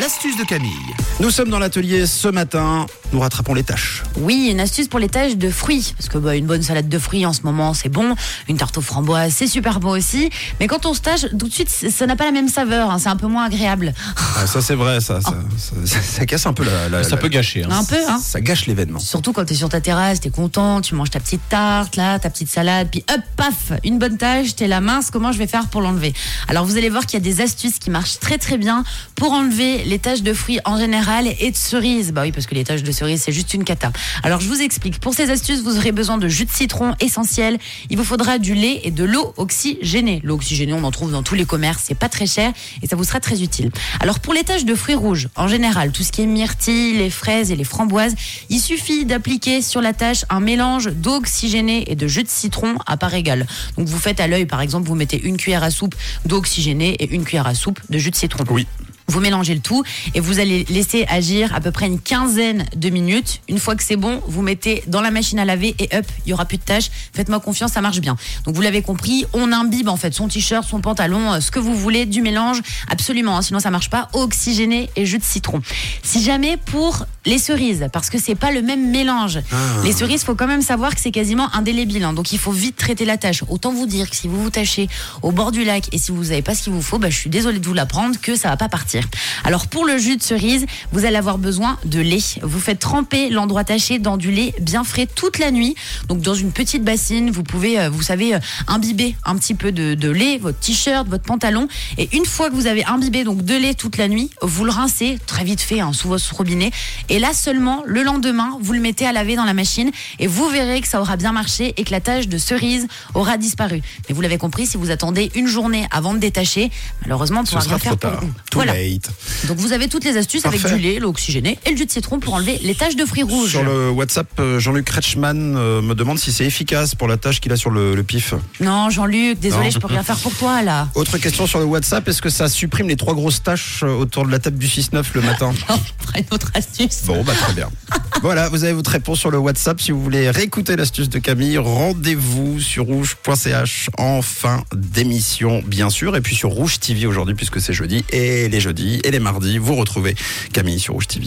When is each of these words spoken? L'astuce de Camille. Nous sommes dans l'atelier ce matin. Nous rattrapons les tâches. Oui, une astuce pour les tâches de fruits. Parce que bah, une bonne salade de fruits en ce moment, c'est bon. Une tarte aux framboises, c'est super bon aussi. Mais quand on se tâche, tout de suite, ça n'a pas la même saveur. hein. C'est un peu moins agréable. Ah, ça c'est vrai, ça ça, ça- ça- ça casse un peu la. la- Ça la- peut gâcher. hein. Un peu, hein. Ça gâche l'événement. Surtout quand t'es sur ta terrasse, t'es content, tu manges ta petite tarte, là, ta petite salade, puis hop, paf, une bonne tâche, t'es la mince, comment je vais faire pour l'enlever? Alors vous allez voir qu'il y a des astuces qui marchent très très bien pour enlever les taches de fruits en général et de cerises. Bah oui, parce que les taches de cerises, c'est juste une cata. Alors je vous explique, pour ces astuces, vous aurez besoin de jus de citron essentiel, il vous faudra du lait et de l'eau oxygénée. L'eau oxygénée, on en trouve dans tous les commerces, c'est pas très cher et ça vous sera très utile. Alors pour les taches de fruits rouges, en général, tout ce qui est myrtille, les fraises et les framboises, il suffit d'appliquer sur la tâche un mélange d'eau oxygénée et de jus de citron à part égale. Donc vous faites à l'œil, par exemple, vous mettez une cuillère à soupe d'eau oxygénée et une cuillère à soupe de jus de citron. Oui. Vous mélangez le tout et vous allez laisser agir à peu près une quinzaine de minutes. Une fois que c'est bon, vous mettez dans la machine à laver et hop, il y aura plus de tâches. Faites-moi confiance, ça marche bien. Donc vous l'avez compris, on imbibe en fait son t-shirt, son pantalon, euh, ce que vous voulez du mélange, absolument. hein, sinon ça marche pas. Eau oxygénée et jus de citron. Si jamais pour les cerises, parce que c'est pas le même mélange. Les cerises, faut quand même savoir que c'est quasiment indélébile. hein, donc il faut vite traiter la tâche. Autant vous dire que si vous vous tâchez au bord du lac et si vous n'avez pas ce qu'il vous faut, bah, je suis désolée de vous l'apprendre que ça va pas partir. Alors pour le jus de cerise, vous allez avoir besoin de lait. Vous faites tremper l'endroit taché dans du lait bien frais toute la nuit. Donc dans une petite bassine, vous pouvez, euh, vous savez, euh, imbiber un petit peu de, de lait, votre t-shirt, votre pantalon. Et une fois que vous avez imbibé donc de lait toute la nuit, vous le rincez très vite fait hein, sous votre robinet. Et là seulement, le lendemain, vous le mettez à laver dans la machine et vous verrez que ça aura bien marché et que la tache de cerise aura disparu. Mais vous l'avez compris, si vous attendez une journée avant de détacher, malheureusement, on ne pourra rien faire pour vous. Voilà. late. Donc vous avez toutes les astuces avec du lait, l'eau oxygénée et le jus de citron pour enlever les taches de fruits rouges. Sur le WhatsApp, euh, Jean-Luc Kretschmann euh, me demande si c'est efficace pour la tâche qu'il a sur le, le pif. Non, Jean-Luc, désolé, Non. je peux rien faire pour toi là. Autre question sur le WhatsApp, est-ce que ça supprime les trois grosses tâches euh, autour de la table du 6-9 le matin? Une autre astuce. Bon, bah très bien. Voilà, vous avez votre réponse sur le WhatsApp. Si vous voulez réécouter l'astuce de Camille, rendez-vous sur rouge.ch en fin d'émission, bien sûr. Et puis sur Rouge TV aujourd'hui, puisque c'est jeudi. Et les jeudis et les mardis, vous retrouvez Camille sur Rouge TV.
L'astuce 0.00 0.36
de 0.36 0.44
Camille. 0.44 0.94
Nous 1.20 1.30
sommes 1.30 1.48
dans 1.48 1.58
l'atelier 1.58 2.06
ce 2.06 2.28
matin. 2.28 2.86
Nous 3.12 3.20
rattrapons 3.20 3.52
les 3.54 3.62
tâches. 3.62 4.02
Oui, 4.16 4.48
une 4.50 4.60
astuce 4.60 4.88
pour 4.88 4.98
les 4.98 5.08
tâches 5.08 5.36
de 5.36 5.50
fruits. 5.50 5.92
Parce 5.98 6.08
que 6.08 6.16
bah, 6.18 6.34
une 6.34 6.46
bonne 6.46 6.62
salade 6.62 6.88
de 6.88 6.98
fruits 6.98 7.26
en 7.26 7.32
ce 7.34 7.42
moment, 7.42 7.74
c'est 7.74 7.90
bon. 7.90 8.14
Une 8.48 8.56
tarte 8.56 8.78
aux 8.78 8.82
framboises, 8.82 9.34
c'est 9.36 9.46
super 9.46 9.80
bon 9.80 9.90
aussi. 9.90 10.30
Mais 10.60 10.66
quand 10.66 10.86
on 10.86 10.94
se 10.94 11.00
tâche, 11.00 11.26
tout 11.38 11.48
de 11.48 11.52
suite, 11.52 11.68
ça 11.68 12.06
n'a 12.06 12.16
pas 12.16 12.24
la 12.24 12.32
même 12.32 12.48
saveur. 12.48 12.90
hein. 12.90 12.98
C'est 12.98 13.10
un 13.10 13.16
peu 13.16 13.26
moins 13.26 13.44
agréable. 13.44 13.92
Ah, 14.38 14.46
ça 14.46 14.62
c'est 14.62 14.74
vrai, 14.74 15.00
ça 15.00 15.20
ça, 15.20 15.34
ça- 15.58 15.74
ça- 15.84 16.00
ça 16.02 16.26
casse 16.26 16.46
un 16.46 16.54
peu 16.54 16.64
la. 16.64 16.88
la- 16.88 17.02
Ça 17.04 17.10
la- 17.10 17.16
peut 17.18 17.28
gâcher. 17.28 17.64
hein. 17.64 17.68
Un 17.70 17.84
peu, 17.84 17.98
hein. 18.08 18.18
Ça 18.22 18.40
gâche 18.40 18.66
l'événement. 18.66 18.98
Surtout 18.98 19.32
quand 19.34 19.44
t'es 19.44 19.54
sur 19.54 19.68
ta 19.68 19.80
terrasse, 19.82 20.20
t'es 20.20 20.30
content, 20.30 20.80
tu 20.80 20.94
manges 20.94 21.10
ta 21.10 21.20
petite 21.20 21.46
tarte, 21.50 21.96
là, 21.96 22.18
ta 22.18 22.30
petite 22.30 22.48
salade, 22.48 22.88
puis 22.90 23.04
hop, 23.12 23.20
paf, 23.36 23.72
une 23.84 23.98
bonne 23.98 24.16
tâche, 24.16 24.56
t'es 24.56 24.68
la 24.68 24.80
mince, 24.80 25.10
comment 25.10 25.32
je 25.32 25.38
vais 25.38 25.46
faire 25.46 25.66
pour 25.68 25.82
l'enlever? 25.82 26.14
Alors 26.48 26.64
vous 26.64 26.78
allez 26.78 26.88
voir 26.88 27.04
qu'il 27.04 27.18
y 27.18 27.22
a 27.22 27.24
des 27.24 27.42
astuces 27.42 27.78
qui 27.78 27.90
marchent 27.90 28.18
très 28.20 28.38
très 28.38 28.56
bien 28.56 28.84
pour 29.16 29.32
enlever 29.32 29.84
les 29.84 29.98
taches 29.98 30.22
de 30.22 30.32
fruits 30.32 30.60
en 30.64 30.78
général 30.78 31.26
et 31.38 31.50
de 31.50 31.56
cerises. 31.56 32.12
Bah 32.12 32.22
oui, 32.22 32.32
parce 32.32 32.46
que 32.46 32.54
les 32.54 32.64
taches 32.64 32.82
de 32.82 32.90
cerises, 32.92 33.01
c'est 33.16 33.32
juste 33.32 33.54
une 33.54 33.64
cata. 33.64 33.92
Alors 34.22 34.40
je 34.40 34.48
vous 34.48 34.60
explique, 34.60 35.00
pour 35.00 35.14
ces 35.14 35.30
astuces, 35.30 35.62
vous 35.62 35.76
aurez 35.76 35.92
besoin 35.92 36.18
de 36.18 36.28
jus 36.28 36.44
de 36.44 36.50
citron 36.50 36.94
essentiel, 37.00 37.58
il 37.90 37.96
vous 37.96 38.04
faudra 38.04 38.38
du 38.38 38.54
lait 38.54 38.80
et 38.84 38.90
de 38.90 39.04
l'eau 39.04 39.34
oxygénée. 39.36 40.20
L'eau 40.24 40.34
oxygénée, 40.34 40.72
on 40.72 40.84
en 40.84 40.90
trouve 40.90 41.12
dans 41.12 41.22
tous 41.22 41.34
les 41.34 41.44
commerces, 41.44 41.84
c'est 41.86 41.94
pas 41.94 42.08
très 42.08 42.26
cher 42.26 42.52
et 42.82 42.86
ça 42.86 42.96
vous 42.96 43.04
sera 43.04 43.20
très 43.20 43.42
utile. 43.42 43.70
Alors 44.00 44.20
pour 44.20 44.34
les 44.34 44.44
taches 44.44 44.64
de 44.64 44.74
fruits 44.74 44.94
rouges, 44.94 45.28
en 45.36 45.48
général, 45.48 45.92
tout 45.92 46.02
ce 46.02 46.12
qui 46.12 46.22
est 46.22 46.26
myrtille, 46.26 46.96
les 46.96 47.10
fraises 47.10 47.50
et 47.50 47.56
les 47.56 47.64
framboises, 47.64 48.14
il 48.48 48.60
suffit 48.60 49.04
d'appliquer 49.04 49.62
sur 49.62 49.80
la 49.80 49.92
tâche 49.92 50.24
un 50.30 50.40
mélange 50.40 50.88
d'eau 50.88 51.16
oxygénée 51.16 51.90
et 51.90 51.96
de 51.96 52.06
jus 52.06 52.22
de 52.22 52.28
citron 52.28 52.76
à 52.86 52.96
part 52.96 53.14
égale. 53.14 53.46
Donc 53.76 53.88
vous 53.88 53.98
faites 53.98 54.20
à 54.20 54.26
l'œil, 54.26 54.46
par 54.46 54.60
exemple, 54.60 54.88
vous 54.88 54.94
mettez 54.94 55.20
une 55.22 55.36
cuillère 55.36 55.62
à 55.62 55.70
soupe 55.70 55.94
d'eau 56.26 56.36
oxygénée 56.36 56.96
et 56.98 57.12
une 57.12 57.24
cuillère 57.24 57.46
à 57.46 57.54
soupe 57.54 57.80
de 57.90 57.98
jus 57.98 58.10
de 58.10 58.16
citron. 58.16 58.44
Oui. 58.50 58.66
Vous 59.12 59.20
mélangez 59.20 59.54
le 59.54 59.60
tout 59.60 59.84
et 60.14 60.20
vous 60.20 60.40
allez 60.40 60.64
laisser 60.70 61.04
agir 61.06 61.54
à 61.54 61.60
peu 61.60 61.70
près 61.70 61.86
une 61.86 62.00
quinzaine 62.00 62.64
de 62.74 62.88
minutes. 62.88 63.42
Une 63.46 63.58
fois 63.58 63.76
que 63.76 63.82
c'est 63.82 63.96
bon, 63.96 64.22
vous 64.26 64.40
mettez 64.40 64.82
dans 64.86 65.02
la 65.02 65.10
machine 65.10 65.38
à 65.38 65.44
laver 65.44 65.74
et 65.78 65.94
hop, 65.94 66.06
il 66.24 66.30
y 66.30 66.32
aura 66.32 66.46
plus 66.46 66.56
de 66.56 66.62
tâches. 66.62 66.90
Faites-moi 67.12 67.38
confiance, 67.38 67.72
ça 67.72 67.82
marche 67.82 68.00
bien. 68.00 68.16
Donc 68.46 68.54
vous 68.54 68.62
l'avez 68.62 68.80
compris, 68.80 69.26
on 69.34 69.52
imbibe 69.52 69.90
en 69.90 69.98
fait 69.98 70.14
son 70.14 70.28
t-shirt, 70.28 70.66
son 70.66 70.80
pantalon, 70.80 71.34
euh, 71.34 71.40
ce 71.40 71.50
que 71.50 71.58
vous 71.58 71.76
voulez 71.76 72.06
du 72.06 72.22
mélange, 72.22 72.62
absolument. 72.88 73.36
hein, 73.36 73.42
sinon 73.42 73.60
ça 73.60 73.70
marche 73.70 73.90
pas. 73.90 74.08
Eau 74.14 74.22
oxygénée 74.22 74.88
et 74.96 75.04
jus 75.04 75.18
de 75.18 75.24
citron. 75.24 75.60
Si 76.02 76.22
jamais 76.22 76.56
pour 76.56 77.04
les 77.24 77.38
cerises, 77.38 77.86
parce 77.92 78.10
que 78.10 78.18
c'est 78.18 78.34
pas 78.34 78.50
le 78.50 78.62
même 78.62 78.90
mélange. 78.90 79.38
Les 79.84 79.92
cerises, 79.92 80.24
faut 80.24 80.34
quand 80.34 80.46
même 80.46 80.62
savoir 80.62 80.94
que 80.94 81.00
c'est 81.00 81.10
quasiment 81.10 81.48
indélébile. 81.54 82.04
hein, 82.04 82.12
donc 82.12 82.32
il 82.32 82.38
faut 82.38 82.52
vite 82.52 82.76
traiter 82.76 83.04
la 83.04 83.16
tâche. 83.16 83.44
Autant 83.48 83.72
vous 83.72 83.86
dire 83.86 84.10
que 84.10 84.16
si 84.16 84.28
vous 84.28 84.42
vous 84.42 84.50
tâchez 84.50 84.88
au 85.22 85.30
bord 85.32 85.52
du 85.52 85.64
lac 85.64 85.88
et 85.92 85.98
si 85.98 86.10
vous 86.10 86.24
n'avez 86.24 86.42
pas 86.42 86.54
ce 86.54 86.62
qu'il 86.62 86.72
vous 86.72 86.82
faut, 86.82 86.98
bah, 86.98 87.10
je 87.10 87.16
suis 87.16 87.30
désolée 87.30 87.58
de 87.58 87.66
vous 87.66 87.74
l'apprendre 87.74 88.16
que 88.20 88.34
ça 88.36 88.48
va 88.48 88.56
pas 88.56 88.68
partir. 88.68 89.04
Alors 89.44 89.66
pour 89.66 89.84
le 89.84 89.98
jus 89.98 90.16
de 90.16 90.22
cerise, 90.22 90.66
vous 90.92 91.04
allez 91.04 91.16
avoir 91.16 91.38
besoin 91.38 91.78
de 91.84 92.00
lait. 92.00 92.22
Vous 92.42 92.60
faites 92.60 92.78
tremper 92.78 93.30
l'endroit 93.30 93.64
taché 93.64 93.98
dans 93.98 94.16
du 94.16 94.30
lait 94.30 94.54
bien 94.60 94.84
frais 94.84 95.06
toute 95.06 95.38
la 95.38 95.50
nuit. 95.50 95.74
Donc 96.08 96.20
dans 96.20 96.34
une 96.34 96.52
petite 96.52 96.82
bassine, 96.84 97.30
vous 97.30 97.42
pouvez, 97.44 97.78
euh, 97.78 97.90
vous 97.90 98.02
savez, 98.02 98.34
euh, 98.34 98.38
imbiber 98.66 99.16
un 99.24 99.36
petit 99.36 99.54
peu 99.54 99.72
de, 99.72 99.94
de 99.94 100.10
lait, 100.10 100.38
votre 100.38 100.58
t-shirt, 100.58 101.06
votre 101.08 101.24
pantalon. 101.24 101.68
Et 101.98 102.08
une 102.16 102.24
fois 102.26 102.50
que 102.50 102.54
vous 102.54 102.66
avez 102.66 102.84
imbibé 102.84 103.24
donc 103.24 103.44
de 103.44 103.54
lait 103.54 103.74
toute 103.74 103.96
la 103.96 104.08
nuit, 104.08 104.30
vous 104.42 104.64
le 104.64 104.70
rincez 104.72 105.18
très 105.26 105.44
vite 105.44 105.60
fait 105.60 105.80
hein, 105.80 105.92
sous 105.92 106.08
votre 106.08 106.34
robinet. 106.34 106.70
Et 107.08 107.11
là 107.18 107.32
seulement, 107.34 107.82
le 107.86 108.02
lendemain, 108.02 108.56
vous 108.60 108.72
le 108.72 108.80
mettez 108.80 109.06
à 109.06 109.12
laver 109.12 109.36
dans 109.36 109.44
la 109.44 109.54
machine 109.54 109.90
et 110.18 110.26
vous 110.26 110.48
verrez 110.48 110.80
que 110.80 110.88
ça 110.88 111.00
aura 111.00 111.16
bien 111.16 111.32
marché 111.32 111.74
et 111.76 111.84
que 111.84 111.90
la 111.90 112.00
tache 112.00 112.28
de 112.28 112.38
cerise 112.38 112.86
aura 113.14 113.36
disparu. 113.36 113.82
Mais 114.08 114.14
vous 114.14 114.20
l'avez 114.20 114.38
compris, 114.38 114.66
si 114.66 114.76
vous 114.76 114.90
attendez 114.90 115.30
une 115.34 115.46
journée 115.46 115.86
avant 115.90 116.14
de 116.14 116.18
détacher, 116.18 116.70
malheureusement, 117.02 117.40
on 117.40 117.42
ne 117.42 117.48
pourra 117.48 117.60
rien 117.60 117.78
faire 117.78 117.96
pour 117.98 118.10
vous. 118.20 118.30
Voilà. 118.54 118.74
late. 118.74 119.10
Donc 119.48 119.58
vous 119.58 119.72
avez 119.72 119.88
toutes 119.88 120.04
les 120.04 120.16
astuces 120.16 120.46
avec 120.46 120.64
du 120.64 120.78
lait, 120.78 120.98
l'eau 120.98 121.08
oxygénée 121.10 121.58
et 121.66 121.70
le 121.70 121.76
jus 121.76 121.86
de 121.86 121.90
citron 121.90 122.20
pour 122.20 122.34
enlever 122.34 122.58
les 122.62 122.74
taches 122.74 122.96
de 122.96 123.04
fruits 123.04 123.22
rouges. 123.22 123.50
Sur 123.50 123.62
le 123.64 123.90
WhatsApp, 123.90 124.28
euh, 124.38 124.58
Jean-Luc 124.58 124.86
Kretschmann 124.86 125.56
euh, 125.56 125.82
me 125.82 125.94
demande 125.94 126.18
si 126.18 126.32
c'est 126.32 126.44
efficace 126.44 126.94
pour 126.94 127.08
la 127.08 127.16
tâche 127.16 127.40
qu'il 127.40 127.52
a 127.52 127.56
sur 127.56 127.70
le, 127.70 127.94
le 127.94 128.02
pif. 128.02 128.34
Non, 128.60 128.90
Jean-Luc, 128.90 129.38
désolé, 129.40 129.64
Non. 129.64 129.70
je 129.70 129.78
peux 129.78 129.86
rien 129.86 130.02
faire 130.02 130.18
pour 130.18 130.34
toi 130.34 130.62
là. 130.62 130.88
Autre 130.94 131.18
question 131.18 131.46
sur 131.46 131.58
le 131.58 131.64
WhatsApp, 131.64 132.06
est-ce 132.08 132.22
que 132.22 132.30
ça 132.30 132.48
supprime 132.48 132.88
les 132.88 132.96
trois 132.96 133.14
grosses 133.14 133.42
tâches 133.42 133.80
euh, 133.82 133.88
autour 133.94 134.26
de 134.26 134.30
la 134.30 134.38
table 134.38 134.58
du 134.58 134.66
6-9 134.66 135.04
le 135.14 135.20
matin? 135.22 135.52
Une 136.16 136.24
autre 136.30 136.50
astuce. 136.54 137.01
Bon, 137.06 137.22
bah 137.24 137.32
très 137.34 137.52
bien. 137.54 137.70
Voilà, 138.22 138.48
vous 138.48 138.62
avez 138.62 138.72
votre 138.72 138.90
réponse 138.90 139.18
sur 139.18 139.32
le 139.32 139.38
WhatsApp. 139.38 139.80
Si 139.80 139.90
vous 139.90 140.00
voulez 140.00 140.30
réécouter 140.30 140.76
l'astuce 140.76 141.08
de 141.08 141.18
Camille, 141.18 141.58
rendez-vous 141.58 142.60
sur 142.60 142.84
rouge.ch 142.84 143.90
en 143.98 144.22
fin 144.22 144.62
d'émission, 144.72 145.60
bien 145.66 145.90
sûr. 145.90 146.14
Et 146.14 146.20
puis 146.20 146.36
sur 146.36 146.50
Rouge 146.50 146.78
TV 146.78 147.06
aujourd'hui, 147.06 147.34
puisque 147.34 147.60
c'est 147.60 147.72
jeudi. 147.72 148.04
Et 148.10 148.48
les 148.48 148.60
jeudis 148.60 149.00
et 149.02 149.10
les 149.10 149.18
mardis, 149.18 149.58
vous 149.58 149.74
retrouvez 149.74 150.14
Camille 150.52 150.78
sur 150.78 150.94
Rouge 150.94 151.08
TV. 151.08 151.26